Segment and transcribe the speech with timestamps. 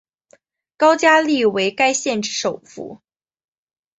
[0.77, 3.01] 高加力为该县之首府。